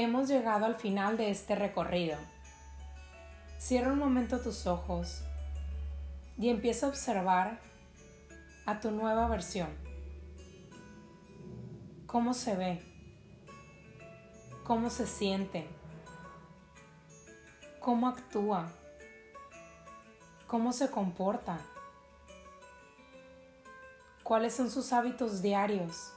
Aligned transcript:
Hemos 0.00 0.28
llegado 0.28 0.64
al 0.64 0.76
final 0.76 1.16
de 1.16 1.28
este 1.28 1.56
recorrido. 1.56 2.16
Cierra 3.58 3.92
un 3.92 3.98
momento 3.98 4.38
tus 4.38 4.68
ojos 4.68 5.22
y 6.38 6.50
empieza 6.50 6.86
a 6.86 6.90
observar 6.90 7.58
a 8.64 8.78
tu 8.78 8.92
nueva 8.92 9.26
versión. 9.26 9.66
¿Cómo 12.06 12.32
se 12.32 12.54
ve? 12.54 12.80
¿Cómo 14.62 14.88
se 14.88 15.04
siente? 15.04 15.66
¿Cómo 17.80 18.06
actúa? 18.06 18.70
¿Cómo 20.46 20.72
se 20.72 20.92
comporta? 20.92 21.58
¿Cuáles 24.22 24.54
son 24.54 24.70
sus 24.70 24.92
hábitos 24.92 25.42
diarios? 25.42 26.12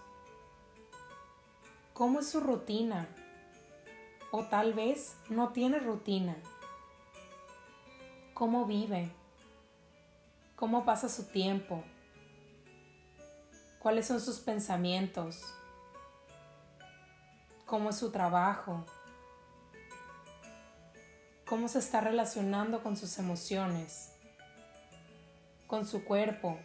¿Cómo 1.96 2.20
es 2.20 2.30
su 2.30 2.42
rutina? 2.42 3.08
O 4.32 4.46
tal 4.46 4.74
vez 4.74 5.18
no 5.30 5.50
tiene 5.50 5.80
rutina. 5.80 6.38
¿Cómo 8.34 8.66
vive? 8.66 9.12
¿Cómo 10.56 10.86
pasa 10.86 11.10
su 11.10 11.26
tiempo? 11.26 11.84
¿Cuáles 13.80 14.08
son 14.08 14.22
sus 14.22 14.40
pensamientos? 14.40 15.44
¿Cómo 17.66 17.90
es 17.90 17.98
su 17.98 18.12
trabajo? 18.12 18.86
¿Cómo 21.46 21.68
se 21.68 21.80
está 21.80 22.00
relacionando 22.00 22.82
con 22.82 22.96
sus 22.96 23.20
emociones? 23.20 24.14
¿Con 25.68 25.86
su 25.86 26.06
cuerpo? 26.06 26.58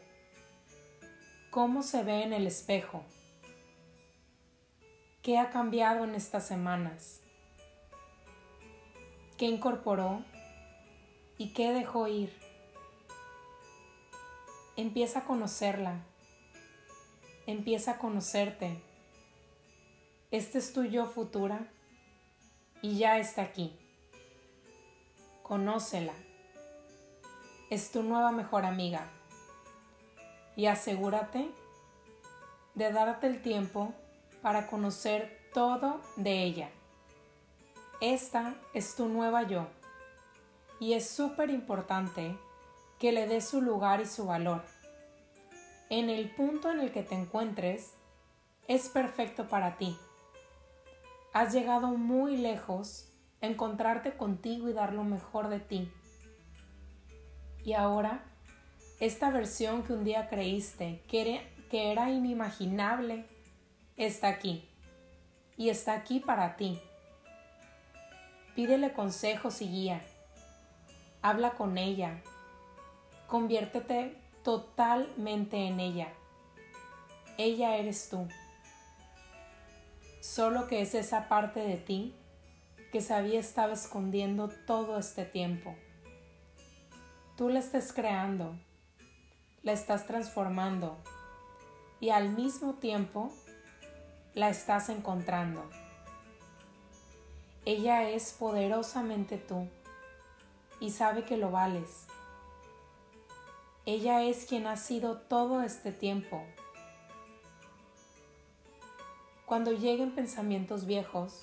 ¿Cómo 1.51 1.82
se 1.82 2.04
ve 2.04 2.23
en 2.23 2.32
el 2.32 2.46
espejo? 2.46 3.02
¿Qué 5.23 5.38
ha 5.38 5.51
cambiado 5.51 6.04
en 6.04 6.14
estas 6.14 6.46
semanas? 6.46 7.23
¿Qué 9.36 9.45
incorporó 9.45 10.23
y 11.37 11.52
qué 11.52 11.73
dejó 11.73 12.09
ir? 12.09 12.32
Empieza 14.76 15.20
a 15.20 15.24
conocerla. 15.24 16.01
Empieza 17.46 17.92
a 17.92 17.98
conocerte. 17.98 18.80
Este 20.30 20.57
es 20.57 20.73
tu 20.73 20.84
yo 20.84 21.04
futura 21.04 21.68
y 22.80 22.96
ya 22.96 23.18
está 23.18 23.42
aquí. 23.42 23.79
Conócela. 25.42 26.14
Es 27.68 27.90
tu 27.90 28.02
nueva 28.02 28.32
mejor 28.32 28.64
amiga. 28.64 29.07
Y 30.57 30.64
asegúrate 30.64 31.51
de 32.74 32.90
darte 32.90 33.26
el 33.26 33.42
tiempo 33.42 33.92
para 34.40 34.66
conocer 34.66 35.51
todo 35.52 36.01
de 36.16 36.42
ella. 36.42 36.70
Esta 38.00 38.54
es 38.74 38.94
tu 38.94 39.08
nueva 39.08 39.44
yo 39.44 39.68
y 40.80 40.92
es 40.92 41.08
súper 41.08 41.48
importante 41.48 42.36
que 42.98 43.10
le 43.10 43.26
des 43.26 43.48
su 43.48 43.62
lugar 43.62 44.02
y 44.02 44.06
su 44.06 44.26
valor. 44.26 44.62
En 45.88 46.10
el 46.10 46.28
punto 46.34 46.70
en 46.70 46.80
el 46.80 46.92
que 46.92 47.02
te 47.02 47.14
encuentres, 47.14 47.94
es 48.68 48.90
perfecto 48.90 49.48
para 49.48 49.78
ti. 49.78 49.96
Has 51.32 51.54
llegado 51.54 51.88
muy 51.88 52.36
lejos 52.36 53.08
a 53.40 53.46
encontrarte 53.46 54.14
contigo 54.14 54.68
y 54.68 54.74
dar 54.74 54.92
lo 54.92 55.04
mejor 55.04 55.48
de 55.48 55.60
ti. 55.60 55.90
Y 57.64 57.72
ahora, 57.72 58.24
esta 59.00 59.30
versión 59.30 59.82
que 59.84 59.94
un 59.94 60.04
día 60.04 60.28
creíste 60.28 61.02
que 61.08 61.22
era, 61.22 61.42
que 61.70 61.92
era 61.92 62.10
inimaginable 62.10 63.24
está 63.96 64.28
aquí 64.28 64.69
y 65.56 65.70
está 65.70 65.94
aquí 65.94 66.20
para 66.20 66.56
ti. 66.56 66.78
Pídele 68.56 68.94
consejos 68.94 69.60
y 69.60 69.69
guía. 69.69 70.00
Habla 71.21 71.50
con 71.50 71.76
ella. 71.76 72.22
Conviértete 73.26 74.16
totalmente 74.42 75.66
en 75.66 75.78
ella. 75.78 76.08
Ella 77.36 77.76
eres 77.76 78.08
tú. 78.08 78.26
Solo 80.22 80.69
que 80.69 80.80
es 80.80 80.94
esa 80.94 81.28
parte 81.28 81.60
de 81.60 81.76
ti 81.76 82.14
que 82.92 83.03
sabía 83.03 83.41
estaba 83.41 83.75
escondiendo 83.75 84.48
todo 84.66 84.98
este 84.98 85.26
tiempo. 85.26 85.76
Tú 87.36 87.50
la 87.50 87.59
estás 87.59 87.92
creando, 87.92 88.59
la 89.64 89.72
estás 89.72 90.06
transformando 90.06 90.97
y 92.00 92.09
al 92.09 92.30
mismo 92.30 92.76
tiempo 92.76 93.30
la 94.32 94.48
estás 94.48 94.88
encontrando. 94.88 95.69
Ella 97.66 98.09
es 98.09 98.32
poderosamente 98.32 99.37
tú 99.37 99.69
y 100.81 100.91
sabe 100.91 101.25
que 101.25 101.37
lo 101.37 101.50
vales. 101.50 102.06
Ella 103.84 104.22
es 104.22 104.47
quien 104.47 104.66
ha 104.66 104.78
sido 104.78 105.19
todo 105.19 105.60
este 105.60 105.93
tiempo. 105.93 106.43
Cuando 109.44 109.72
lleguen 109.72 110.12
pensamientos 110.12 110.87
viejos, 110.87 111.43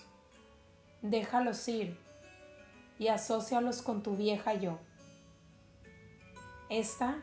déjalos 1.04 1.68
ir 1.68 2.00
y 2.98 3.10
asócialos 3.10 3.84
con 3.84 4.02
tu 4.02 4.16
vieja 4.16 4.56
yo. 4.56 4.80
Esta 6.70 7.18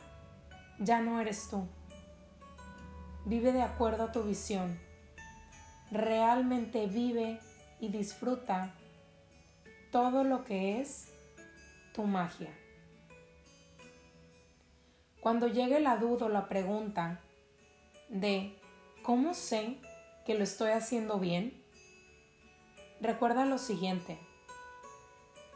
ya 0.78 1.00
no 1.00 1.20
eres 1.20 1.48
tú. 1.50 1.66
Vive 3.24 3.52
de 3.52 3.62
acuerdo 3.62 4.04
a 4.04 4.12
tu 4.12 4.22
visión 4.22 4.78
realmente 5.90 6.86
vive 6.86 7.40
y 7.80 7.88
disfruta 7.88 8.72
todo 9.90 10.24
lo 10.24 10.44
que 10.44 10.80
es 10.80 11.08
tu 11.92 12.04
magia. 12.04 12.50
Cuando 15.20 15.48
llegue 15.48 15.80
la 15.80 15.96
duda 15.96 16.26
o 16.26 16.28
la 16.28 16.48
pregunta 16.48 17.20
de 18.08 18.56
¿cómo 19.02 19.34
sé 19.34 19.78
que 20.24 20.34
lo 20.34 20.44
estoy 20.44 20.70
haciendo 20.70 21.18
bien? 21.18 21.62
Recuerda 23.00 23.44
lo 23.44 23.58
siguiente. 23.58 24.18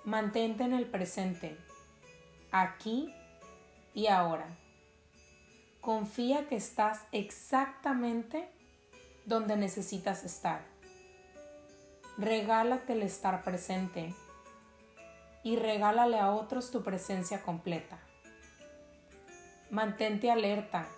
Mantente 0.05 0.65
en 0.65 0.75
el 0.75 0.87
presente, 0.87 1.57
aquí 2.53 3.15
y 3.95 4.09
ahora. 4.09 4.59
Confía 5.81 6.47
que 6.47 6.57
estás 6.57 7.03
exactamente 7.13 8.51
donde 9.25 9.57
necesitas 9.57 10.25
estar. 10.25 10.63
Regálate 12.19 12.93
el 12.93 13.03
estar 13.03 13.43
presente 13.43 14.15
y 15.45 15.57
regálale 15.57 16.19
a 16.19 16.33
otros 16.33 16.71
tu 16.71 16.83
presencia 16.83 17.43
completa. 17.43 17.99
Mantente 19.71 20.31
alerta, 20.31 20.89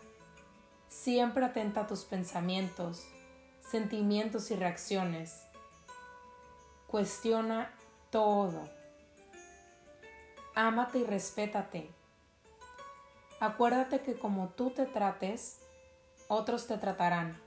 siempre 0.88 1.44
atenta 1.44 1.82
a 1.82 1.86
tus 1.86 2.04
pensamientos, 2.04 3.04
sentimientos 3.60 4.50
y 4.52 4.56
reacciones. 4.56 5.42
Cuestiona 6.86 7.74
todo. 8.10 8.70
Ámate 10.54 11.00
y 11.00 11.04
respétate. 11.04 11.90
Acuérdate 13.40 14.00
que 14.00 14.16
como 14.18 14.50
tú 14.50 14.70
te 14.70 14.86
trates, 14.86 15.60
otros 16.28 16.66
te 16.66 16.78
tratarán. 16.78 17.38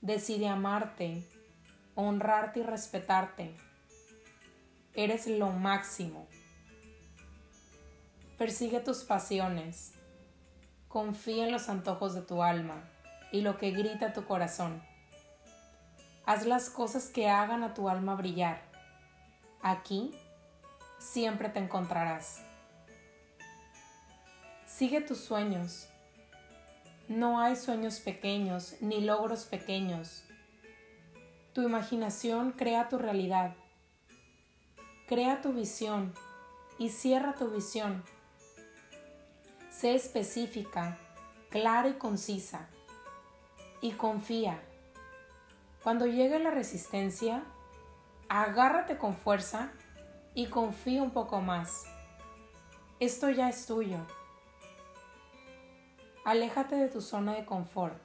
Decide 0.00 0.48
amarte, 0.48 1.24
honrarte 1.94 2.60
y 2.60 2.62
respetarte. 2.64 3.69
Eres 4.94 5.26
lo 5.26 5.50
máximo. 5.50 6.26
Persigue 8.38 8.80
tus 8.80 9.04
pasiones. 9.04 9.92
Confía 10.88 11.46
en 11.46 11.52
los 11.52 11.68
antojos 11.68 12.14
de 12.14 12.22
tu 12.22 12.42
alma 12.42 12.88
y 13.32 13.42
lo 13.42 13.58
que 13.58 13.70
grita 13.70 14.12
tu 14.12 14.24
corazón. 14.24 14.82
Haz 16.26 16.46
las 16.46 16.70
cosas 16.70 17.08
que 17.08 17.28
hagan 17.28 17.62
a 17.62 17.74
tu 17.74 17.88
alma 17.88 18.14
brillar. 18.14 18.62
Aquí 19.62 20.12
siempre 20.98 21.48
te 21.48 21.60
encontrarás. 21.60 22.42
Sigue 24.66 25.00
tus 25.00 25.18
sueños 25.18 25.90
no 27.10 27.40
hay 27.40 27.56
sueños 27.56 27.98
pequeños 27.98 28.76
ni 28.80 29.00
logros 29.00 29.44
pequeños. 29.44 30.22
Tu 31.52 31.62
imaginación 31.62 32.52
crea 32.52 32.88
tu 32.88 32.98
realidad. 32.98 33.56
Crea 35.10 35.42
tu 35.42 35.52
visión 35.52 36.14
y 36.78 36.90
cierra 36.90 37.34
tu 37.34 37.50
visión. 37.50 38.04
Sé 39.68 39.96
específica, 39.96 40.98
clara 41.48 41.88
y 41.88 41.94
concisa. 41.94 42.68
Y 43.80 43.90
confía. 43.90 44.62
Cuando 45.82 46.06
llegue 46.06 46.38
la 46.38 46.52
resistencia, 46.52 47.42
agárrate 48.28 48.98
con 48.98 49.16
fuerza 49.16 49.72
y 50.32 50.46
confía 50.46 51.02
un 51.02 51.10
poco 51.10 51.40
más. 51.40 51.86
Esto 53.00 53.30
ya 53.30 53.48
es 53.48 53.66
tuyo. 53.66 53.98
Aléjate 56.24 56.76
de 56.76 56.86
tu 56.86 57.00
zona 57.00 57.34
de 57.34 57.44
confort. 57.44 57.98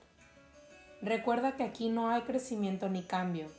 Recuerda 1.03 1.55
que 1.55 1.65
aquí 1.65 1.87
no 1.87 2.09
hay 2.09 2.23
crecimiento 2.23 2.89
ni 2.89 3.03
cambio. 3.03 3.51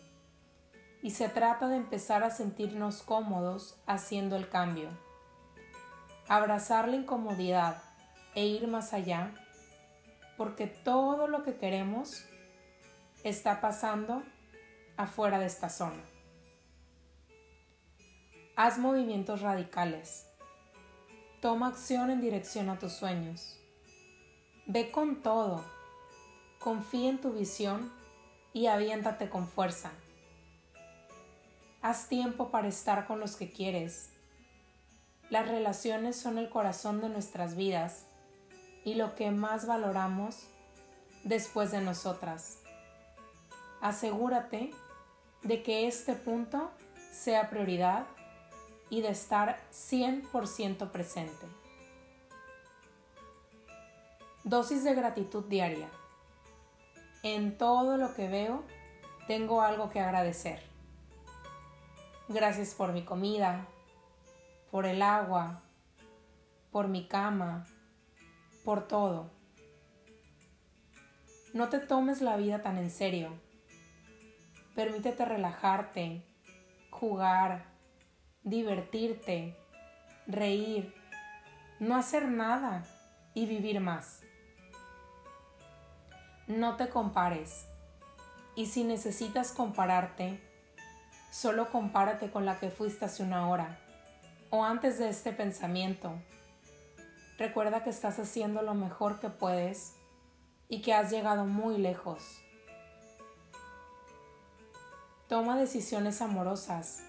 Y 1.02 1.10
se 1.10 1.28
trata 1.28 1.68
de 1.68 1.76
empezar 1.76 2.22
a 2.24 2.30
sentirnos 2.30 3.02
cómodos 3.02 3.80
haciendo 3.86 4.36
el 4.36 4.48
cambio. 4.48 4.88
Abrazar 6.28 6.88
la 6.88 6.96
incomodidad 6.96 7.82
e 8.34 8.46
ir 8.46 8.66
más 8.66 8.92
allá, 8.92 9.32
porque 10.36 10.66
todo 10.66 11.28
lo 11.28 11.42
que 11.42 11.56
queremos 11.56 12.24
está 13.24 13.60
pasando 13.60 14.22
afuera 14.96 15.38
de 15.38 15.46
esta 15.46 15.68
zona. 15.68 16.02
Haz 18.56 18.78
movimientos 18.78 19.42
radicales. 19.42 20.26
Toma 21.40 21.68
acción 21.68 22.10
en 22.10 22.20
dirección 22.20 22.70
a 22.70 22.78
tus 22.78 22.92
sueños. 22.92 23.60
Ve 24.66 24.90
con 24.90 25.22
todo. 25.22 25.62
Confía 26.58 27.10
en 27.10 27.20
tu 27.20 27.32
visión 27.32 27.92
y 28.52 28.66
aviéntate 28.66 29.28
con 29.28 29.46
fuerza. 29.46 29.92
Haz 31.88 32.08
tiempo 32.08 32.48
para 32.48 32.66
estar 32.66 33.06
con 33.06 33.20
los 33.20 33.36
que 33.36 33.48
quieres. 33.48 34.10
Las 35.30 35.46
relaciones 35.46 36.16
son 36.16 36.36
el 36.36 36.48
corazón 36.48 37.00
de 37.00 37.08
nuestras 37.08 37.54
vidas 37.54 38.06
y 38.84 38.94
lo 38.94 39.14
que 39.14 39.30
más 39.30 39.68
valoramos 39.68 40.48
después 41.22 41.70
de 41.70 41.80
nosotras. 41.80 42.58
Asegúrate 43.80 44.72
de 45.44 45.62
que 45.62 45.86
este 45.86 46.14
punto 46.14 46.72
sea 47.12 47.50
prioridad 47.50 48.04
y 48.90 49.02
de 49.02 49.10
estar 49.10 49.60
100% 49.70 50.90
presente. 50.90 51.46
Dosis 54.42 54.82
de 54.82 54.92
gratitud 54.92 55.44
diaria. 55.44 55.88
En 57.22 57.56
todo 57.56 57.96
lo 57.96 58.12
que 58.16 58.26
veo, 58.26 58.64
tengo 59.28 59.62
algo 59.62 59.88
que 59.90 60.00
agradecer. 60.00 60.65
Gracias 62.28 62.74
por 62.74 62.92
mi 62.92 63.04
comida, 63.04 63.68
por 64.72 64.84
el 64.84 65.00
agua, 65.00 65.62
por 66.72 66.88
mi 66.88 67.06
cama, 67.06 67.64
por 68.64 68.88
todo. 68.88 69.30
No 71.54 71.68
te 71.68 71.78
tomes 71.78 72.22
la 72.22 72.36
vida 72.36 72.62
tan 72.62 72.78
en 72.78 72.90
serio. 72.90 73.30
Permítete 74.74 75.24
relajarte, 75.24 76.26
jugar, 76.90 77.66
divertirte, 78.42 79.56
reír, 80.26 80.92
no 81.78 81.94
hacer 81.94 82.28
nada 82.28 82.84
y 83.34 83.46
vivir 83.46 83.78
más. 83.80 84.22
No 86.48 86.74
te 86.76 86.88
compares. 86.88 87.68
Y 88.56 88.66
si 88.66 88.82
necesitas 88.82 89.52
compararte, 89.52 90.45
solo 91.30 91.70
compárate 91.70 92.30
con 92.30 92.44
la 92.44 92.58
que 92.58 92.70
fuiste 92.70 93.04
hace 93.04 93.22
una 93.22 93.48
hora 93.48 93.78
o 94.50 94.64
antes 94.64 94.98
de 94.98 95.08
este 95.08 95.32
pensamiento. 95.32 96.12
Recuerda 97.38 97.84
que 97.84 97.90
estás 97.90 98.18
haciendo 98.18 98.62
lo 98.62 98.74
mejor 98.74 99.20
que 99.20 99.28
puedes 99.28 99.94
y 100.68 100.82
que 100.82 100.94
has 100.94 101.10
llegado 101.10 101.44
muy 101.44 101.78
lejos. 101.78 102.22
Toma 105.28 105.58
decisiones 105.58 106.22
amorosas. 106.22 107.02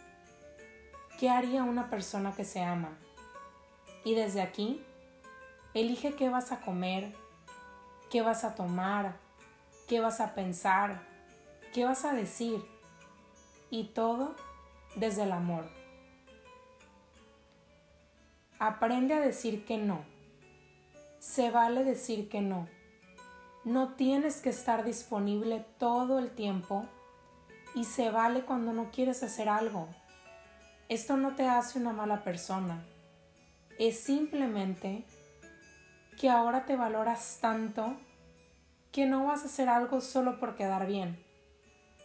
¿Qué 1.19 1.29
haría 1.29 1.63
una 1.63 1.89
persona 1.89 2.33
que 2.35 2.45
se 2.45 2.61
ama? 2.61 2.97
Y 4.03 4.15
desde 4.15 4.41
aquí, 4.41 4.83
elige 5.73 6.15
qué 6.15 6.29
vas 6.29 6.51
a 6.51 6.61
comer, 6.61 7.15
qué 8.09 8.21
vas 8.21 8.43
a 8.43 8.55
tomar, 8.55 9.15
qué 9.87 9.99
vas 9.99 10.19
a 10.19 10.33
pensar, 10.33 11.01
qué 11.73 11.85
vas 11.85 12.05
a 12.05 12.13
decir. 12.13 12.59
Y 13.69 13.85
todo 13.85 14.35
desde 14.95 15.23
el 15.23 15.31
amor. 15.31 15.65
Aprende 18.59 19.13
a 19.13 19.19
decir 19.19 19.65
que 19.65 19.77
no. 19.77 20.03
Se 21.19 21.51
vale 21.51 21.83
decir 21.83 22.29
que 22.29 22.41
no. 22.41 22.67
No 23.63 23.93
tienes 23.95 24.41
que 24.41 24.49
estar 24.49 24.83
disponible 24.83 25.65
todo 25.77 26.19
el 26.19 26.31
tiempo 26.31 26.85
y 27.75 27.83
se 27.83 28.09
vale 28.09 28.41
cuando 28.41 28.73
no 28.73 28.89
quieres 28.91 29.21
hacer 29.23 29.49
algo. 29.49 29.87
Esto 30.89 31.17
no 31.17 31.35
te 31.35 31.47
hace 31.47 31.77
una 31.77 31.91
mala 31.91 32.23
persona. 32.23 32.83
Es 33.77 33.99
simplemente 33.99 35.05
que 36.19 36.29
ahora 36.29 36.65
te 36.65 36.75
valoras 36.75 37.37
tanto 37.41 37.97
que 38.91 39.05
no 39.05 39.25
vas 39.25 39.43
a 39.43 39.45
hacer 39.45 39.69
algo 39.69 40.01
solo 40.01 40.39
por 40.39 40.55
quedar 40.55 40.87
bien, 40.87 41.23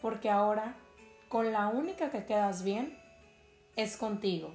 porque 0.01 0.29
ahora 0.29 0.75
con 1.33 1.51
la 1.51 1.65
única 1.65 2.11
que 2.11 2.25
quedas 2.25 2.63
bien 2.63 2.95
es 3.75 3.97
contigo. 3.97 4.53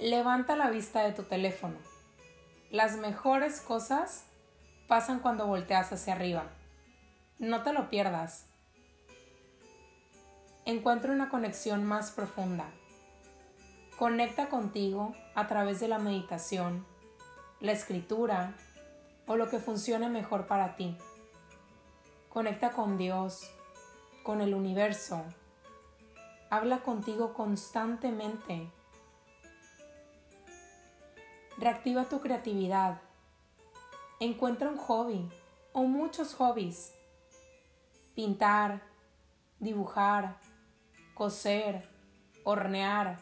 Levanta 0.00 0.56
la 0.56 0.70
vista 0.70 1.02
de 1.02 1.12
tu 1.12 1.24
teléfono. 1.24 1.76
Las 2.70 2.96
mejores 2.96 3.60
cosas 3.60 4.24
pasan 4.88 5.20
cuando 5.20 5.46
volteas 5.46 5.92
hacia 5.92 6.14
arriba. 6.14 6.44
No 7.38 7.62
te 7.62 7.74
lo 7.74 7.90
pierdas. 7.90 8.46
Encuentra 10.64 11.12
una 11.12 11.28
conexión 11.28 11.84
más 11.84 12.12
profunda. 12.12 12.70
Conecta 13.98 14.48
contigo 14.48 15.14
a 15.34 15.48
través 15.48 15.80
de 15.80 15.88
la 15.88 15.98
meditación, 15.98 16.86
la 17.60 17.72
escritura, 17.72 18.54
o 19.26 19.36
lo 19.36 19.50
que 19.50 19.58
funcione 19.58 20.08
mejor 20.08 20.46
para 20.46 20.76
ti. 20.76 20.96
Conecta 22.30 22.70
con 22.70 22.96
Dios, 22.96 23.52
con 24.22 24.40
el 24.40 24.54
universo. 24.54 25.24
Habla 26.50 26.82
contigo 26.82 27.32
constantemente. 27.34 28.70
Reactiva 31.58 32.04
tu 32.04 32.20
creatividad. 32.20 33.00
Encuentra 34.20 34.68
un 34.68 34.78
hobby 34.78 35.28
o 35.72 35.84
muchos 35.84 36.34
hobbies. 36.34 36.92
Pintar, 38.14 38.82
dibujar, 39.58 40.38
coser, 41.14 41.88
hornear, 42.44 43.18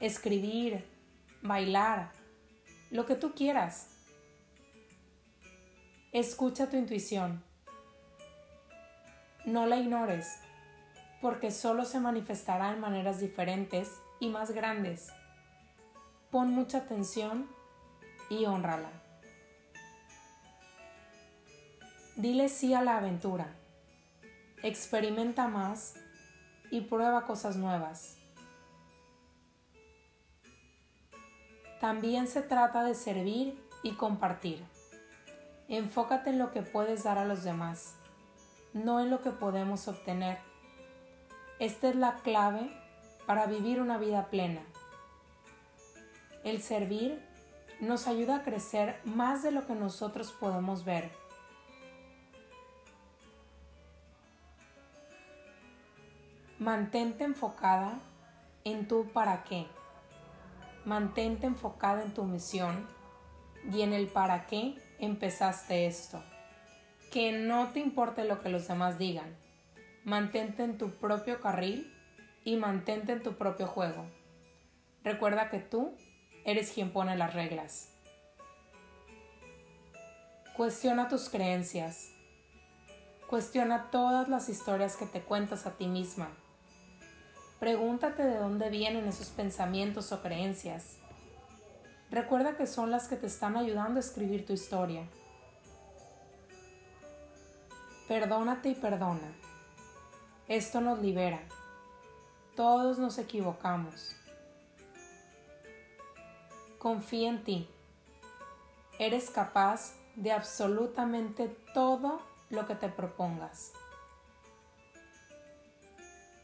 escribir, 0.00 0.84
bailar, 1.42 2.12
lo 2.90 3.06
que 3.06 3.14
tú 3.14 3.34
quieras. 3.34 3.90
Escucha 6.12 6.68
tu 6.68 6.76
intuición. 6.76 7.42
No 9.44 9.66
la 9.66 9.76
ignores, 9.76 10.38
porque 11.20 11.50
solo 11.50 11.84
se 11.84 11.98
manifestará 11.98 12.72
en 12.72 12.80
maneras 12.80 13.20
diferentes 13.20 13.90
y 14.20 14.28
más 14.28 14.52
grandes. 14.52 15.08
Pon 16.30 16.50
mucha 16.50 16.78
atención 16.78 17.48
y 18.30 18.46
honrala. 18.46 18.90
Dile 22.16 22.48
sí 22.48 22.72
a 22.72 22.82
la 22.82 22.98
aventura. 22.98 23.56
Experimenta 24.62 25.48
más 25.48 25.94
y 26.70 26.82
prueba 26.82 27.26
cosas 27.26 27.56
nuevas. 27.56 28.18
También 31.80 32.28
se 32.28 32.42
trata 32.42 32.84
de 32.84 32.94
servir 32.94 33.60
y 33.82 33.94
compartir. 33.94 34.64
Enfócate 35.68 36.30
en 36.30 36.38
lo 36.38 36.52
que 36.52 36.62
puedes 36.62 37.02
dar 37.02 37.18
a 37.18 37.24
los 37.24 37.42
demás, 37.42 37.96
no 38.72 39.00
en 39.00 39.10
lo 39.10 39.20
que 39.20 39.30
podemos 39.30 39.88
obtener. 39.88 40.38
Esta 41.58 41.88
es 41.88 41.96
la 41.96 42.16
clave 42.16 42.72
para 43.26 43.46
vivir 43.46 43.80
una 43.80 43.98
vida 43.98 44.26
plena. 44.30 44.62
El 46.44 46.60
servir 46.60 47.22
nos 47.80 48.06
ayuda 48.06 48.36
a 48.36 48.42
crecer 48.42 49.00
más 49.04 49.42
de 49.42 49.52
lo 49.52 49.66
que 49.66 49.74
nosotros 49.74 50.32
podemos 50.32 50.84
ver. 50.84 51.10
Mantente 56.58 57.24
enfocada 57.24 57.98
en 58.64 58.86
tu 58.86 59.08
para 59.12 59.44
qué. 59.44 59.66
Mantente 60.84 61.46
enfocada 61.46 62.02
en 62.02 62.14
tu 62.14 62.24
misión 62.24 62.86
y 63.72 63.82
en 63.82 63.92
el 63.92 64.06
para 64.08 64.46
qué 64.46 64.76
empezaste 64.98 65.86
esto. 65.86 66.22
Que 67.12 67.30
no 67.30 67.68
te 67.68 67.80
importe 67.80 68.24
lo 68.24 68.40
que 68.40 68.48
los 68.48 68.66
demás 68.66 68.98
digan. 68.98 69.36
Mantente 70.02 70.64
en 70.64 70.78
tu 70.78 70.92
propio 70.92 71.42
carril 71.42 71.94
y 72.42 72.56
mantente 72.56 73.12
en 73.12 73.22
tu 73.22 73.34
propio 73.34 73.66
juego. 73.66 74.06
Recuerda 75.04 75.50
que 75.50 75.58
tú 75.58 75.94
eres 76.46 76.72
quien 76.72 76.90
pone 76.90 77.14
las 77.18 77.34
reglas. 77.34 77.90
Cuestiona 80.56 81.10
tus 81.10 81.28
creencias. 81.28 82.12
Cuestiona 83.28 83.90
todas 83.90 84.30
las 84.30 84.48
historias 84.48 84.96
que 84.96 85.04
te 85.04 85.20
cuentas 85.20 85.66
a 85.66 85.72
ti 85.72 85.88
misma. 85.88 86.30
Pregúntate 87.60 88.22
de 88.22 88.38
dónde 88.38 88.70
vienen 88.70 89.06
esos 89.06 89.28
pensamientos 89.28 90.12
o 90.12 90.22
creencias. 90.22 90.96
Recuerda 92.10 92.56
que 92.56 92.66
son 92.66 92.90
las 92.90 93.06
que 93.06 93.16
te 93.16 93.26
están 93.26 93.58
ayudando 93.58 93.98
a 93.98 94.00
escribir 94.00 94.46
tu 94.46 94.54
historia. 94.54 95.06
Perdónate 98.08 98.70
y 98.70 98.74
perdona. 98.74 99.32
Esto 100.48 100.80
nos 100.80 100.98
libera. 100.98 101.40
Todos 102.56 102.98
nos 102.98 103.18
equivocamos. 103.18 104.16
Confía 106.78 107.30
en 107.30 107.44
ti. 107.44 107.68
Eres 108.98 109.30
capaz 109.30 109.94
de 110.16 110.32
absolutamente 110.32 111.48
todo 111.72 112.20
lo 112.50 112.66
que 112.66 112.74
te 112.74 112.88
propongas. 112.88 113.72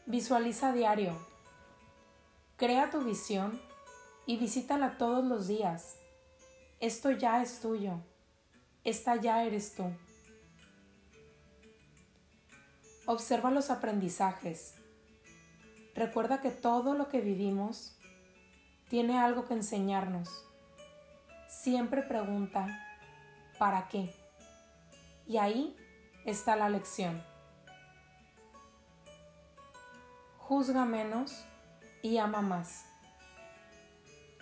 Visualiza 0.05 0.71
diario. 0.71 1.13
Crea 2.57 2.89
tu 2.89 3.01
visión 3.01 3.61
y 4.25 4.37
visítala 4.37 4.97
todos 4.97 5.23
los 5.23 5.47
días. 5.47 5.97
Esto 6.79 7.11
ya 7.11 7.41
es 7.43 7.59
tuyo. 7.59 7.99
Esta 8.83 9.17
ya 9.17 9.43
eres 9.43 9.75
tú. 9.75 9.91
Observa 13.11 13.49
los 13.49 13.71
aprendizajes. 13.71 14.75
Recuerda 15.95 16.41
que 16.41 16.51
todo 16.51 16.93
lo 16.93 17.09
que 17.09 17.21
vivimos 17.21 17.97
tiene 18.87 19.17
algo 19.17 19.47
que 19.47 19.55
enseñarnos. 19.55 20.45
Siempre 21.47 22.03
pregunta, 22.03 22.67
¿para 23.57 23.87
qué? 23.87 24.13
Y 25.25 25.37
ahí 25.37 25.75
está 26.23 26.55
la 26.55 26.69
lección. 26.69 27.19
Juzga 30.37 30.85
menos 30.85 31.43
y 32.03 32.17
ama 32.19 32.43
más. 32.43 32.85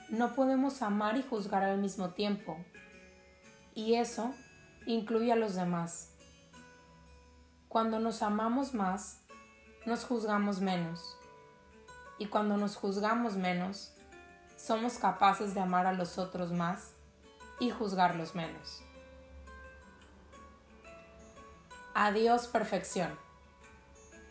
No 0.09 0.35
podemos 0.35 0.81
amar 0.81 1.15
y 1.15 1.23
juzgar 1.23 1.63
al 1.63 1.77
mismo 1.77 2.09
tiempo. 2.09 2.57
Y 3.73 3.93
eso 3.93 4.35
incluye 4.85 5.31
a 5.31 5.37
los 5.37 5.55
demás. 5.55 6.16
Cuando 7.77 7.99
nos 7.99 8.23
amamos 8.23 8.73
más, 8.73 9.19
nos 9.85 10.03
juzgamos 10.03 10.61
menos. 10.61 11.15
Y 12.17 12.25
cuando 12.25 12.57
nos 12.57 12.75
juzgamos 12.75 13.35
menos, 13.35 13.93
somos 14.55 14.97
capaces 14.97 15.53
de 15.53 15.59
amar 15.59 15.85
a 15.85 15.93
los 15.93 16.17
otros 16.17 16.51
más 16.51 16.93
y 17.59 17.69
juzgarlos 17.69 18.33
menos. 18.33 18.81
Adiós 21.93 22.47
perfección. 22.47 23.15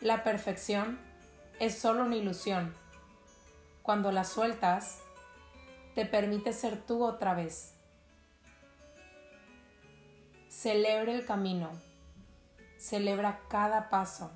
La 0.01 0.25
perfección 0.25 0.99
es 1.61 1.79
solo 1.79 2.03
una 2.03 2.17
ilusión. 2.17 2.75
Cuando 3.85 4.11
la 4.11 4.25
sueltas, 4.25 4.99
te 5.95 6.05
permite 6.05 6.53
ser 6.53 6.85
tú 6.85 7.05
otra 7.05 7.35
vez. 7.35 7.75
Celebre 10.49 11.15
el 11.15 11.25
camino 11.25 11.71
Celebra 12.89 13.41
cada 13.49 13.91
paso, 13.91 14.31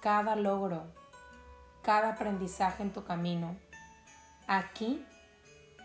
cada 0.00 0.34
logro, 0.34 0.86
cada 1.82 2.14
aprendizaje 2.14 2.82
en 2.82 2.90
tu 2.90 3.04
camino. 3.04 3.54
Aquí 4.46 5.04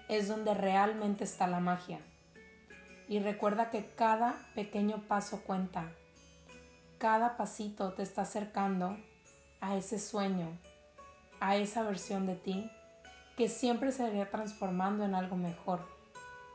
es 0.08 0.30
donde 0.30 0.54
realmente 0.54 1.26
está 1.26 1.48
la 1.48 1.60
magia. 1.60 2.00
Y 3.10 3.20
recuerda 3.20 3.70
que 3.70 3.86
cada 3.86 4.36
pequeño 4.56 5.04
paso 5.10 5.42
cuenta. 5.42 5.92
Cada 6.98 7.36
pasito 7.36 7.92
te 7.92 8.04
está 8.04 8.22
acercando 8.22 8.96
a 9.60 9.76
ese 9.76 10.00
sueño, 10.00 10.58
a 11.42 11.58
esa 11.58 11.84
versión 11.84 12.26
de 12.26 12.36
ti 12.36 12.72
que 13.36 13.50
siempre 13.50 13.92
se 13.92 14.10
irá 14.10 14.30
transformando 14.30 15.04
en 15.04 15.14
algo 15.14 15.36
mejor. 15.36 15.86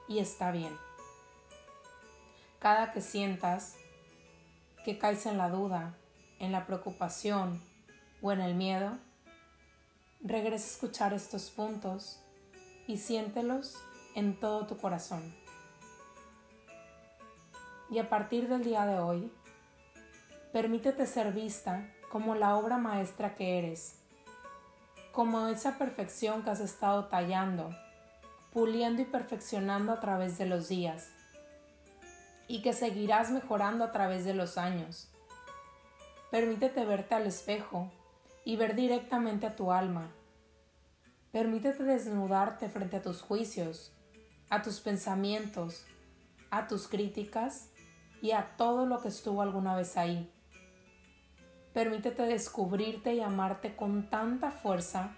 Y 0.09 0.21
está 0.21 0.51
bien. 0.51 0.75
Cada 2.59 2.93
que 2.93 3.03
sientas 3.03 3.77
que 4.85 4.99
caes 4.99 5.25
en 5.25 5.39
la 5.39 5.49
duda, 5.49 5.95
en 6.39 6.53
la 6.53 6.67
preocupación 6.67 7.61
o 8.21 8.33
en 8.33 8.41
el 8.41 8.55
miedo, 8.55 8.99
regresa 10.21 10.67
a 10.67 10.71
escuchar 10.71 11.15
estos 11.15 11.51
puntos 11.51 12.21
y 12.87 12.99
siéntelos 12.99 13.77
en 14.15 14.39
todo 14.39 14.67
tu 14.67 14.77
corazón. 14.77 15.35
Y 17.91 17.99
a 17.99 18.09
partir 18.11 18.49
del 18.49 18.63
día 18.63 18.85
de 18.85 18.99
hoy, 18.99 19.33
permítete 20.53 21.07
ser 21.07 21.33
vista 21.33 21.91
como 22.11 22.35
la 22.35 22.57
obra 22.57 22.77
maestra 22.77 23.35
que 23.35 23.59
eres, 23.59 24.01
como 25.13 25.49
esa 25.49 25.79
perfección 25.79 26.43
que 26.43 26.51
has 26.51 26.61
estado 26.61 27.07
tallando, 27.07 27.71
puliendo 28.53 29.01
y 29.01 29.07
perfeccionando 29.07 29.93
a 29.93 30.01
través 30.01 30.37
de 30.37 30.47
los 30.47 30.69
días 30.69 31.09
y 32.49 32.63
que 32.63 32.73
seguirás 32.73 33.31
mejorando 33.31 33.85
a 33.85 33.93
través 33.93 34.25
de 34.25 34.35
los 34.35 34.59
años. 34.59 35.09
Permítete 36.31 36.85
verte 36.85 37.15
al 37.15 37.27
espejo 37.27 37.91
y 38.45 38.57
ver 38.57 38.75
directamente 38.75 39.47
a 39.47 39.57
tu 39.57 39.73
alma. 39.73 40.11
Permítete 41.33 41.83
desnudarte 41.85 42.69
frente 42.69 42.97
a 42.99 43.03
tus 43.03 43.23
juicios, 43.23 43.93
a 44.51 44.63
tus 44.63 44.81
pensamientos, 44.81 45.85
a 46.51 46.67
tus 46.69 46.89
críticas 46.89 47.71
y 48.23 48.33
a 48.33 48.57
todo 48.57 48.87
lo 48.87 49.01
que 49.01 49.09
estuvo 49.09 49.43
alguna 49.43 49.75
vez 49.75 49.97
ahí. 49.97 50.31
Permítete 51.73 52.23
descubrirte 52.23 53.15
y 53.15 53.21
amarte 53.21 53.75
con 53.75 54.09
tanta 54.09 54.53
fuerza 54.53 55.17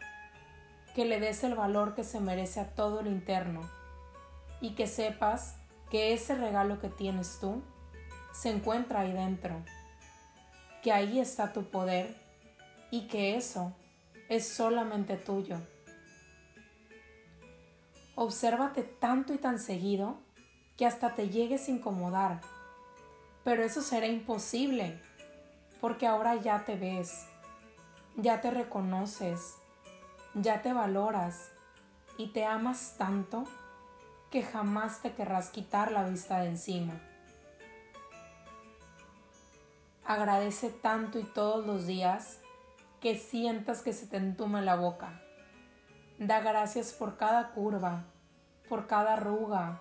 que 0.94 1.04
le 1.04 1.20
des 1.20 1.44
el 1.44 1.54
valor 1.54 1.94
que 1.94 2.04
se 2.04 2.20
merece 2.20 2.60
a 2.60 2.74
todo 2.74 3.02
lo 3.02 3.10
interno 3.10 3.60
y 4.62 4.74
que 4.74 4.86
sepas 4.86 5.56
que 5.90 6.12
ese 6.12 6.34
regalo 6.34 6.80
que 6.80 6.88
tienes 6.88 7.38
tú 7.40 7.62
se 8.32 8.50
encuentra 8.50 9.00
ahí 9.00 9.12
dentro, 9.12 9.62
que 10.82 10.92
ahí 10.92 11.20
está 11.20 11.52
tu 11.52 11.64
poder 11.64 12.16
y 12.90 13.08
que 13.08 13.36
eso 13.36 13.72
es 14.28 14.48
solamente 14.48 15.16
tuyo. 15.16 15.58
Obsérvate 18.14 18.82
tanto 18.82 19.32
y 19.32 19.38
tan 19.38 19.58
seguido 19.58 20.18
que 20.76 20.86
hasta 20.86 21.14
te 21.14 21.28
llegues 21.28 21.68
a 21.68 21.70
incomodar, 21.70 22.40
pero 23.44 23.62
eso 23.62 23.82
será 23.82 24.06
imposible 24.06 25.00
porque 25.80 26.06
ahora 26.06 26.34
ya 26.36 26.64
te 26.64 26.76
ves, 26.76 27.26
ya 28.16 28.40
te 28.40 28.50
reconoces, 28.50 29.56
ya 30.34 30.62
te 30.62 30.72
valoras 30.72 31.50
y 32.18 32.28
te 32.28 32.44
amas 32.44 32.96
tanto 32.98 33.44
que 34.36 34.42
jamás 34.42 35.00
te 35.00 35.14
querrás 35.14 35.48
quitar 35.48 35.92
la 35.92 36.04
vista 36.04 36.40
de 36.40 36.48
encima. 36.48 36.92
Agradece 40.04 40.68
tanto 40.68 41.18
y 41.18 41.22
todos 41.22 41.66
los 41.66 41.86
días 41.86 42.40
que 43.00 43.16
sientas 43.16 43.80
que 43.80 43.94
se 43.94 44.06
te 44.06 44.18
entume 44.18 44.60
la 44.60 44.76
boca. 44.76 45.22
Da 46.18 46.40
gracias 46.40 46.92
por 46.92 47.16
cada 47.16 47.52
curva, 47.52 48.04
por 48.68 48.86
cada 48.86 49.14
arruga, 49.14 49.80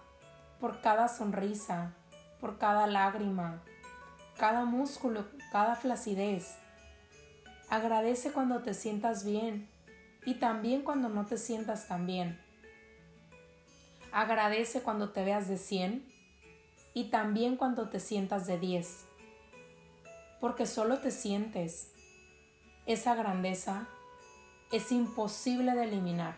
por 0.62 0.80
cada 0.80 1.10
sonrisa, 1.10 1.92
por 2.40 2.58
cada 2.58 2.88
lágrima, 2.88 3.62
cada 4.38 4.64
músculo, 4.64 5.26
cada 5.52 5.76
flacidez. 5.76 6.56
Agradece 7.70 8.32
cuando 8.32 8.62
te 8.62 8.74
sientas 8.74 9.26
bien 9.26 9.68
y 10.26 10.36
también 10.36 10.82
cuando 10.82 11.10
no 11.10 11.26
te 11.26 11.38
sientas 11.38 11.90
tan 11.90 12.08
bien. 12.08 12.45
Agradece 14.16 14.82
cuando 14.82 15.10
te 15.10 15.26
veas 15.26 15.50
de 15.50 15.58
100 15.58 16.10
y 16.94 17.10
también 17.10 17.58
cuando 17.58 17.90
te 17.90 18.00
sientas 18.00 18.48
de 18.48 18.58
10. 18.58 19.04
Porque 20.40 20.68
solo 20.68 21.00
te 21.00 21.12
sientes. 21.12 21.92
Esa 22.86 23.14
grandeza 23.16 23.90
es 24.72 24.94
imposible 24.94 25.76
de 25.76 25.84
eliminar. 25.84 26.38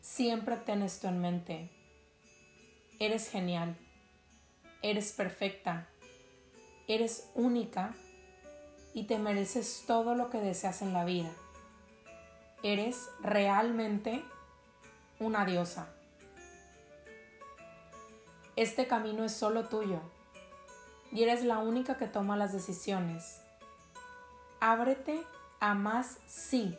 Siempre 0.00 0.56
ten 0.56 0.82
esto 0.82 1.06
en 1.06 1.20
mente. 1.20 1.70
Eres 2.98 3.30
genial. 3.30 3.76
Eres 4.82 5.12
perfecta. 5.12 5.86
Eres 6.88 7.30
única 7.36 7.94
y 8.94 9.04
te 9.04 9.16
mereces 9.20 9.84
todo 9.86 10.16
lo 10.16 10.28
que 10.28 10.40
deseas 10.40 10.82
en 10.82 10.92
la 10.92 11.04
vida. 11.04 11.30
Eres 12.64 13.08
realmente 13.20 14.24
una 15.18 15.44
diosa. 15.44 15.88
Este 18.54 18.86
camino 18.86 19.24
es 19.24 19.32
solo 19.32 19.68
tuyo 19.68 20.00
y 21.12 21.22
eres 21.22 21.44
la 21.44 21.58
única 21.58 21.96
que 21.96 22.06
toma 22.06 22.36
las 22.36 22.52
decisiones. 22.52 23.40
Ábrete 24.60 25.22
a 25.60 25.74
más 25.74 26.18
sí. 26.26 26.78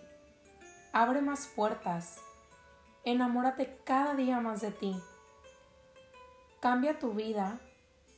Abre 0.94 1.22
más 1.22 1.48
puertas. 1.48 2.17
Enamórate 3.03 3.79
cada 3.84 4.15
día 4.15 4.39
más 4.39 4.62
de 4.62 4.72
ti. 4.72 4.96
Cambia 6.60 7.00
tu 7.00 7.13
vida 7.13 7.60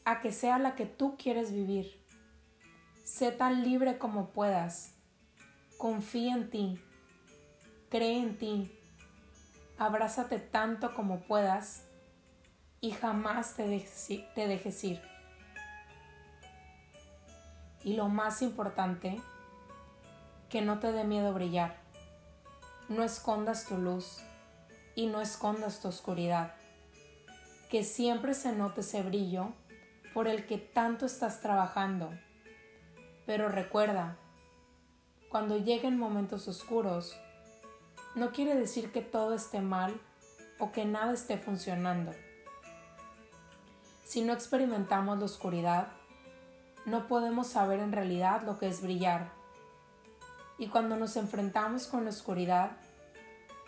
a 0.05 0.21
que 0.21 0.31
sea 0.31 0.57
la 0.59 0.75
que 0.75 0.85
tú 0.85 1.17
quieres 1.17 1.51
vivir. 1.51 2.01
Sé 3.03 3.31
tan 3.31 3.63
libre 3.63 3.97
como 3.97 4.29
puedas. 4.29 4.95
Confía 5.77 6.33
en 6.33 6.49
ti. 6.49 6.81
Cree 7.89 8.19
en 8.19 8.37
ti 8.37 8.78
abrázate 9.79 10.39
tanto 10.39 10.93
como 10.93 11.21
puedas 11.21 11.85
y 12.81 12.91
jamás 12.91 13.55
te 13.55 13.65
dejes, 13.67 14.83
ir. 14.83 15.01
Y 17.83 17.95
lo 17.95 18.09
más 18.09 18.41
importante, 18.41 19.21
que 20.49 20.61
no 20.61 20.79
te 20.79 20.91
dé 20.91 21.05
miedo 21.05 21.33
brillar. 21.33 21.77
No 22.89 23.03
escondas 23.03 23.65
tu 23.65 23.77
luz 23.77 24.19
y 24.95 25.07
no 25.07 25.21
escondas 25.21 25.79
tu 25.79 25.87
oscuridad. 25.87 26.55
Que 27.69 27.83
siempre 27.83 28.33
se 28.33 28.51
note 28.51 28.81
ese 28.81 29.01
brillo 29.01 29.53
por 30.13 30.27
el 30.27 30.45
que 30.45 30.57
tanto 30.57 31.05
estás 31.05 31.39
trabajando. 31.39 32.09
Pero 33.25 33.47
recuerda, 33.47 34.17
cuando 35.29 35.57
lleguen 35.57 35.97
momentos 35.97 36.47
oscuros, 36.47 37.15
no 38.15 38.31
quiere 38.31 38.55
decir 38.55 38.91
que 38.91 39.01
todo 39.01 39.33
esté 39.33 39.61
mal 39.61 39.99
o 40.59 40.71
que 40.71 40.85
nada 40.85 41.13
esté 41.13 41.37
funcionando. 41.37 42.11
Si 44.03 44.21
no 44.21 44.33
experimentamos 44.33 45.19
la 45.19 45.25
oscuridad, 45.25 45.87
no 46.85 47.07
podemos 47.07 47.47
saber 47.47 47.79
en 47.79 47.91
realidad 47.91 48.41
lo 48.43 48.57
que 48.57 48.67
es 48.67 48.81
brillar. 48.81 49.29
Y 50.57 50.67
cuando 50.67 50.97
nos 50.97 51.15
enfrentamos 51.15 51.87
con 51.87 52.03
la 52.03 52.09
oscuridad, 52.09 52.71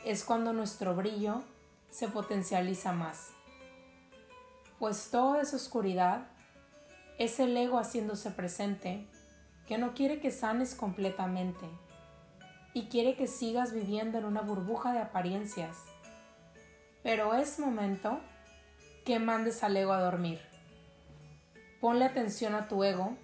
es 0.04 0.24
cuando 0.24 0.52
nuestro 0.52 0.96
brillo 0.96 1.44
se 1.92 2.08
potencializa 2.08 2.92
más. 2.92 3.30
Pues 4.80 5.12
toda 5.12 5.42
esa 5.42 5.58
oscuridad 5.58 6.28
es 7.20 7.40
el 7.40 7.56
ego 7.56 7.78
haciéndose 7.78 8.32
presente 8.32 9.08
que 9.68 9.78
no 9.78 9.94
quiere 9.94 10.20
que 10.20 10.32
sanes 10.32 10.74
completamente 10.74 11.70
y 12.74 12.84
quiere 12.86 13.16
que 13.16 13.28
sigas 13.28 13.74
viviendo 13.74 14.18
en 14.18 14.26
una 14.26 14.42
burbuja 14.42 14.94
de 14.94 15.00
apariencias. 15.00 15.78
Pero 17.04 17.34
es 17.34 17.60
momento 17.60 18.20
que 19.06 19.20
mandes 19.20 19.64
al 19.64 19.76
ego 19.76 19.94
a 19.94 20.02
dormir. 20.02 20.40
Ponle 21.80 22.06
atención 22.06 22.54
a 22.56 22.68
tu 22.68 22.84
ego 22.84 23.18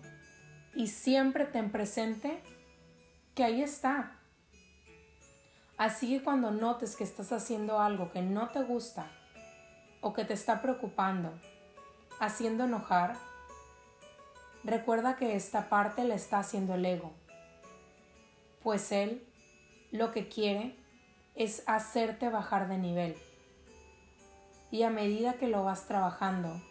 y 0.76 0.88
siempre 0.88 1.46
ten 1.46 1.72
presente 1.72 2.42
que 3.36 3.44
ahí 3.44 3.62
está. 3.62 4.14
Así 5.78 6.18
que 6.18 6.24
cuando 6.24 6.50
notes 6.50 6.96
que 6.96 7.04
estás 7.04 7.32
haciendo 7.32 7.80
algo 7.80 8.12
que 8.12 8.24
no 8.24 8.50
te 8.50 8.64
gusta 8.64 9.12
o 10.02 10.14
que 10.14 10.26
te 10.26 10.34
está 10.34 10.62
preocupando, 10.62 11.32
haciendo 12.20 12.64
enojar, 12.64 13.16
recuerda 14.64 15.16
que 15.16 15.36
esta 15.36 15.70
parte 15.70 16.04
le 16.04 16.16
está 16.16 16.40
haciendo 16.40 16.74
el 16.74 16.86
ego, 16.86 17.14
pues 18.64 18.92
él 18.92 19.28
lo 19.92 20.12
que 20.12 20.28
quiere 20.28 20.76
es 21.36 21.64
hacerte 21.68 22.30
bajar 22.30 22.68
de 22.68 22.78
nivel. 22.78 23.16
Y 24.72 24.84
a 24.84 24.90
medida 24.90 25.34
que 25.34 25.48
lo 25.48 25.64
vas 25.64 25.88
trabajando, 25.88 26.62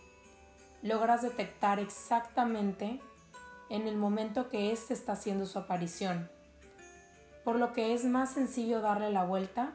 logras 0.82 1.22
detectar 1.22 1.78
exactamente 1.78 3.00
en 3.70 3.88
el 3.88 3.96
momento 3.96 4.48
que 4.48 4.72
éste 4.72 4.94
está 4.94 5.12
haciendo 5.12 5.46
su 5.46 5.58
aparición, 5.58 6.30
por 7.44 7.56
lo 7.56 7.72
que 7.72 7.94
es 7.94 8.04
más 8.04 8.32
sencillo 8.32 8.80
darle 8.80 9.10
la 9.10 9.24
vuelta 9.24 9.72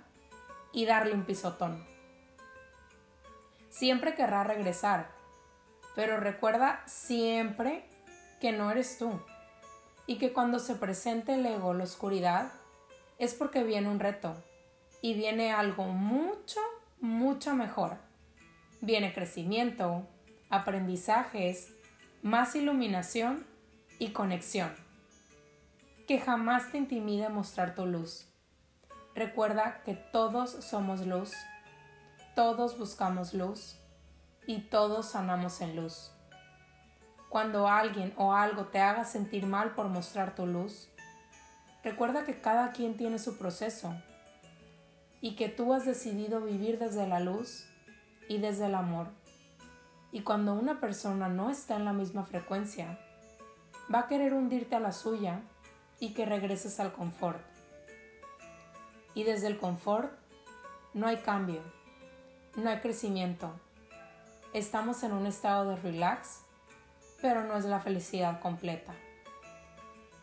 y 0.72 0.86
darle 0.86 1.14
un 1.14 1.26
pisotón. 1.26 1.86
Siempre 3.70 4.16
querrá 4.16 4.44
regresar, 4.44 5.10
pero 5.96 6.18
recuerda 6.18 6.84
siempre 6.86 7.86
que 8.40 8.52
no 8.52 8.72
eres 8.72 8.98
tú 8.98 9.20
y 10.06 10.18
que 10.18 10.34
cuando 10.34 10.60
se 10.60 10.76
presente 10.76 11.34
el 11.34 11.46
ego, 11.46 11.74
la 11.74 11.86
oscuridad, 11.86 12.52
es 13.22 13.36
porque 13.36 13.64
viene 13.64 13.88
un 13.88 14.00
reto 14.00 14.36
y 15.00 15.14
viene 15.14 15.54
algo 15.54 15.86
mucho, 15.86 16.60
mucho 17.00 17.54
mejor. 17.54 17.98
Viene 18.82 19.14
crecimiento, 19.14 20.08
aprendizajes, 20.50 21.72
más 22.24 22.56
iluminación 22.56 23.46
y 24.00 24.10
conexión. 24.10 24.74
Que 26.08 26.20
jamás 26.20 26.72
te 26.72 26.80
intimide 26.80 27.30
mostrar 27.30 27.76
tu 27.76 27.86
luz. 27.86 28.26
Recuerda 29.14 29.84
que 29.86 29.94
todos 29.94 30.50
somos 30.50 31.06
luz, 31.06 31.32
todos 32.36 32.80
buscamos 32.80 33.36
luz 33.36 33.80
y 34.48 34.62
todos 34.62 35.12
sanamos 35.12 35.62
en 35.62 35.76
luz. 35.76 36.12
Cuando 37.30 37.68
alguien 37.68 38.16
o 38.18 38.34
algo 38.34 38.66
te 38.66 38.80
haga 38.80 39.06
sentir 39.06 39.46
mal 39.46 39.76
por 39.76 39.90
mostrar 39.90 40.34
tu 40.34 40.48
luz, 40.48 40.91
recuerda 41.84 42.24
que 42.24 42.40
cada 42.40 42.72
quien 42.72 42.98
tiene 42.98 43.20
su 43.20 43.38
proceso 43.38 43.94
y 45.22 45.36
que 45.36 45.50
tú 45.50 45.74
has 45.74 45.86
decidido 45.86 46.42
vivir 46.42 46.80
desde 46.80 47.08
la 47.08 47.20
luz 47.20 47.66
y 48.28 48.40
desde 48.40 48.68
el 48.68 48.76
amor. 48.76 49.08
Y 50.12 50.22
cuando 50.22 50.54
una 50.54 50.80
persona 50.80 51.30
no 51.30 51.50
está 51.50 51.76
en 51.76 51.86
la 51.86 51.94
misma 51.94 52.24
frecuencia, 52.24 53.00
va 53.94 54.00
a 54.00 54.08
querer 54.08 54.34
hundirte 54.34 54.76
a 54.76 54.80
la 54.80 54.92
suya 54.92 55.42
y 56.00 56.14
que 56.14 56.26
regreses 56.26 56.80
al 56.80 56.94
confort. 56.94 57.42
Y 59.14 59.24
desde 59.24 59.48
el 59.48 59.58
confort 59.58 60.12
no 60.94 61.08
hay 61.08 61.18
cambio, 61.18 61.62
no 62.56 62.70
hay 62.70 62.80
crecimiento. 62.80 63.52
Estamos 64.54 65.04
en 65.04 65.14
un 65.14 65.26
estado 65.26 65.70
de 65.70 65.76
relax 65.78 66.42
pero 67.22 67.44
no 67.44 67.56
es 67.56 67.66
la 67.66 67.80
felicidad 67.80 68.40
completa. 68.42 68.94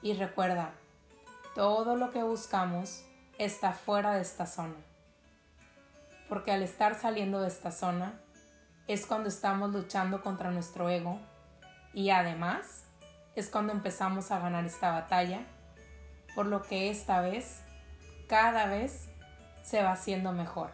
Y 0.03 0.15
recuerda, 0.15 0.73
todo 1.55 1.97
lo 1.97 2.11
que 2.11 2.23
buscamos 2.23 3.05
está 3.39 3.73
fuera 3.73 4.15
de 4.15 4.23
esta 4.23 4.47
zona. 4.47 4.77
Porque 6.29 6.53
al 6.53 6.63
estar 6.63 6.95
saliendo 6.95 7.41
de 7.41 7.49
esta 7.49 7.71
zona 7.71 8.21
es 8.87 9.07
cuando 9.07 9.29
estamos 9.29 9.73
luchando 9.73 10.23
contra 10.23 10.51
nuestro 10.51 10.89
ego 10.89 11.21
y 11.93 12.11
además 12.11 12.85
es 13.35 13.49
cuando 13.51 13.73
empezamos 13.73 14.31
a 14.31 14.41
ganar 14.41 14.65
esta 14.65 14.91
batalla, 14.91 15.47
por 16.35 16.47
lo 16.47 16.63
que 16.63 16.91
esta 16.91 17.21
vez, 17.21 17.63
cada 18.29 18.67
vez, 18.67 19.09
se 19.63 19.83
va 19.83 19.93
haciendo 19.93 20.33
mejor. 20.33 20.73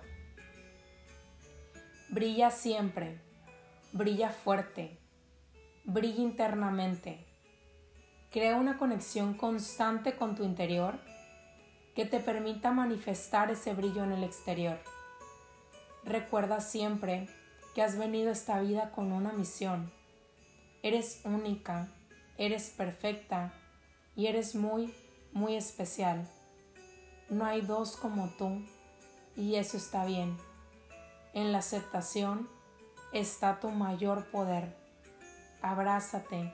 Brilla 2.09 2.51
siempre, 2.51 3.21
brilla 3.93 4.31
fuerte, 4.31 4.99
brilla 5.85 6.23
internamente. 6.23 7.27
Crea 8.35 8.57
una 8.57 8.79
conexión 8.79 9.35
constante 9.35 10.17
con 10.17 10.35
tu 10.35 10.43
interior 10.43 10.99
que 11.95 12.05
te 12.05 12.19
permita 12.19 12.73
manifestar 12.73 13.53
ese 13.53 13.75
brillo 13.75 14.03
en 14.03 14.11
el 14.11 14.25
exterior. 14.25 14.81
Recuerda 16.03 16.61
siempre 16.61 17.29
que 17.77 17.83
has 17.83 17.97
venido 17.97 18.31
a 18.31 18.33
esta 18.33 18.59
vida 18.59 18.91
con 18.91 19.13
una 19.13 19.33
misión. 19.33 19.93
Eres 20.83 21.21
única, 21.23 21.87
eres 22.37 22.71
perfecta 22.71 23.55
y 24.17 24.27
eres 24.27 24.57
muy, 24.57 24.93
muy 25.33 25.55
especial. 25.55 26.29
No 27.31 27.45
hay 27.45 27.61
dos 27.61 27.97
como 27.97 28.31
tú 28.31 28.65
y 29.37 29.55
eso 29.55 29.77
está 29.77 30.07
bien. 30.07 30.37
En 31.35 31.53
la 31.53 31.59
aceptación 31.59 32.49
está 33.13 33.61
tu 33.61 33.71
mayor 33.71 34.29
poder 34.33 34.75
abrázate, 35.63 36.53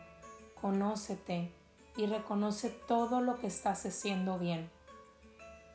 conócete 0.60 1.54
y 1.96 2.06
reconoce 2.06 2.70
todo 2.70 3.20
lo 3.20 3.38
que 3.38 3.46
estás 3.46 3.84
haciendo 3.84 4.38
bien. 4.38 4.70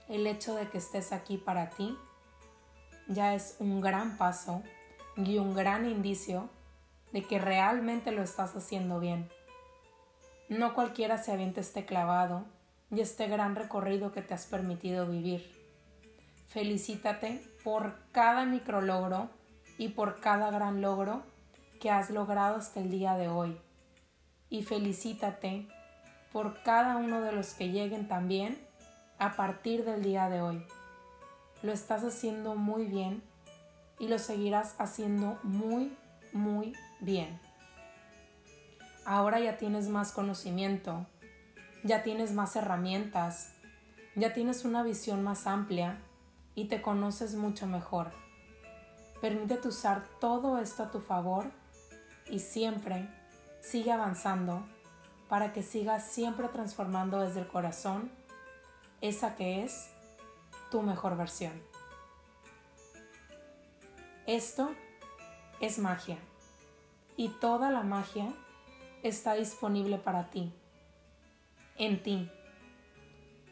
El 0.07 0.27
hecho 0.27 0.55
de 0.55 0.69
que 0.69 0.77
estés 0.77 1.11
aquí 1.11 1.37
para 1.37 1.69
ti 1.69 1.97
ya 3.07 3.33
es 3.33 3.55
un 3.59 3.81
gran 3.81 4.17
paso 4.17 4.63
y 5.17 5.37
un 5.37 5.53
gran 5.53 5.85
indicio 5.85 6.49
de 7.11 7.23
que 7.23 7.39
realmente 7.39 8.11
lo 8.11 8.21
estás 8.21 8.55
haciendo 8.55 8.99
bien. 8.99 9.29
No 10.49 10.73
cualquiera 10.73 11.17
se 11.17 11.31
avienta 11.31 11.61
este 11.61 11.85
clavado 11.85 12.45
y 12.91 13.01
este 13.01 13.27
gran 13.27 13.55
recorrido 13.55 14.11
que 14.11 14.21
te 14.21 14.33
has 14.33 14.45
permitido 14.45 15.07
vivir. 15.07 15.51
Felicítate 16.47 17.41
por 17.63 17.95
cada 18.11 18.45
micrologro 18.45 19.29
y 19.77 19.89
por 19.89 20.19
cada 20.19 20.51
gran 20.51 20.81
logro 20.81 21.23
que 21.79 21.89
has 21.89 22.09
logrado 22.09 22.57
hasta 22.57 22.79
el 22.79 22.89
día 22.89 23.15
de 23.17 23.27
hoy 23.27 23.59
y 24.49 24.63
felicítate 24.63 25.67
por 26.35 26.61
cada 26.63 26.97
uno 26.97 27.21
de 27.21 27.31
los 27.31 27.53
que 27.53 27.69
lleguen 27.69 28.09
también 28.09 28.59
a 29.19 29.37
partir 29.37 29.85
del 29.85 30.03
día 30.03 30.27
de 30.27 30.41
hoy. 30.41 30.67
Lo 31.63 31.71
estás 31.71 32.03
haciendo 32.03 32.55
muy 32.55 32.83
bien 32.87 33.23
y 33.99 34.09
lo 34.09 34.19
seguirás 34.19 34.75
haciendo 34.77 35.39
muy, 35.43 35.95
muy 36.33 36.73
bien. 36.99 37.39
Ahora 39.05 39.39
ya 39.39 39.55
tienes 39.55 39.87
más 39.87 40.11
conocimiento, 40.11 41.05
ya 41.85 42.03
tienes 42.03 42.33
más 42.33 42.57
herramientas, 42.57 43.53
ya 44.17 44.33
tienes 44.33 44.65
una 44.65 44.83
visión 44.83 45.23
más 45.23 45.47
amplia 45.47 46.01
y 46.53 46.65
te 46.65 46.81
conoces 46.81 47.35
mucho 47.35 47.65
mejor. 47.65 48.11
Permítete 49.21 49.69
usar 49.69 50.03
todo 50.19 50.59
esto 50.59 50.83
a 50.83 50.91
tu 50.91 50.99
favor 50.99 51.49
y 52.29 52.39
siempre 52.39 53.07
sigue 53.61 53.93
avanzando 53.93 54.65
para 55.35 55.51
que 55.51 55.63
sigas 55.63 56.05
siempre 56.05 56.47
transformando 56.47 57.19
desde 57.19 57.41
el 57.41 57.47
corazón 57.47 58.09
esa 59.01 59.35
que 59.35 59.65
es 59.65 59.89
tu 60.71 60.81
mejor 60.81 61.17
versión. 61.17 61.51
Esto 64.27 64.73
es 65.59 65.77
magia 65.77 66.17
y 67.17 67.27
toda 67.27 67.69
la 67.69 67.83
magia 67.83 68.31
está 69.03 69.33
disponible 69.33 69.97
para 69.97 70.29
ti. 70.29 70.53
en 71.77 72.01
ti. 72.01 72.31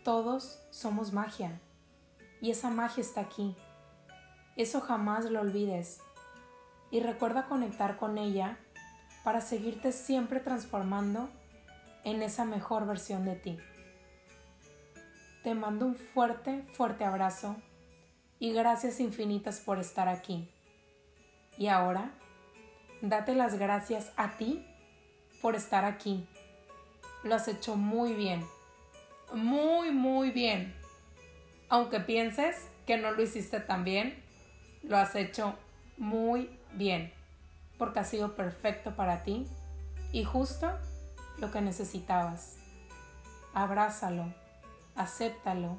Todos 0.05 0.61
somos 0.71 1.11
magia 1.11 1.59
y 2.39 2.51
esa 2.51 2.69
magia 2.69 3.01
está 3.01 3.19
aquí. 3.19 3.57
Eso 4.55 4.79
jamás 4.79 5.25
lo 5.25 5.41
olvides 5.41 5.99
y 6.91 7.01
recuerda 7.01 7.49
conectar 7.49 7.97
con 7.97 8.17
ella 8.17 8.57
para 9.25 9.41
seguirte 9.41 9.91
siempre 9.91 10.39
transformando 10.39 11.27
en 12.03 12.21
esa 12.21 12.45
mejor 12.45 12.85
versión 12.85 13.25
de 13.25 13.35
ti. 13.35 13.57
Te 15.43 15.55
mando 15.55 15.85
un 15.85 15.95
fuerte, 15.95 16.63
fuerte 16.73 17.03
abrazo 17.03 17.55
y 18.39 18.53
gracias 18.53 18.99
infinitas 18.99 19.59
por 19.59 19.79
estar 19.79 20.07
aquí. 20.07 20.49
Y 21.57 21.67
ahora, 21.67 22.11
date 23.01 23.35
las 23.35 23.57
gracias 23.57 24.11
a 24.15 24.37
ti 24.37 24.65
por 25.41 25.55
estar 25.55 25.85
aquí. 25.85 26.27
Lo 27.23 27.35
has 27.35 27.47
hecho 27.47 27.75
muy 27.75 28.13
bien. 28.13 28.45
Muy, 29.33 29.91
muy 29.91 30.31
bien. 30.31 30.73
Aunque 31.69 31.99
pienses 31.99 32.69
que 32.85 32.97
no 32.97 33.11
lo 33.11 33.21
hiciste 33.21 33.59
tan 33.59 33.83
bien, 33.83 34.21
lo 34.83 34.97
has 34.97 35.15
hecho 35.15 35.55
muy 35.97 36.49
bien. 36.73 37.13
Porque 37.77 37.99
ha 37.99 38.03
sido 38.03 38.35
perfecto 38.35 38.95
para 38.95 39.23
ti 39.23 39.47
y 40.11 40.23
justo 40.23 40.71
lo 41.37 41.51
que 41.51 41.61
necesitabas. 41.61 42.57
Abrázalo, 43.53 44.33
acéptalo 44.95 45.77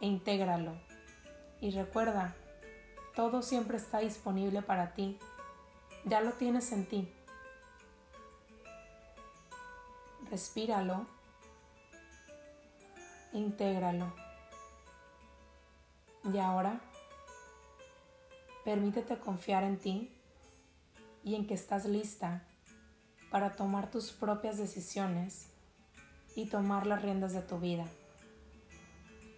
e 0.00 0.06
intégralo. 0.06 0.72
Y 1.60 1.70
recuerda, 1.70 2.34
todo 3.14 3.42
siempre 3.42 3.76
está 3.76 3.98
disponible 3.98 4.62
para 4.62 4.94
ti. 4.94 5.18
Ya 6.04 6.20
lo 6.20 6.32
tienes 6.32 6.72
en 6.72 6.86
ti. 6.86 7.12
Respíralo. 10.30 11.06
Intégralo. 13.32 14.12
Y 16.32 16.38
ahora, 16.38 16.80
permítete 18.64 19.18
confiar 19.18 19.62
en 19.62 19.78
ti 19.78 20.10
y 21.22 21.34
en 21.34 21.46
que 21.46 21.54
estás 21.54 21.84
lista 21.84 22.42
para 23.34 23.50
tomar 23.50 23.90
tus 23.90 24.12
propias 24.12 24.58
decisiones 24.58 25.48
y 26.36 26.46
tomar 26.46 26.86
las 26.86 27.02
riendas 27.02 27.32
de 27.32 27.42
tu 27.42 27.58
vida. 27.58 27.84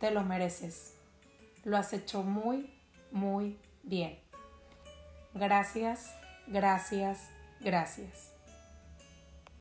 Te 0.00 0.10
lo 0.10 0.22
mereces. 0.22 0.92
Lo 1.64 1.78
has 1.78 1.94
hecho 1.94 2.22
muy, 2.22 2.78
muy 3.10 3.58
bien. 3.82 4.18
Gracias, 5.32 6.14
gracias, 6.46 7.30
gracias. 7.60 8.35